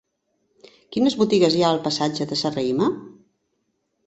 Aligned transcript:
Quines 0.95 1.17
botigues 1.19 1.57
hi 1.57 1.61
ha 1.65 1.69
al 1.75 1.83
passatge 1.89 2.27
de 2.33 2.39
Serrahima? 2.41 2.89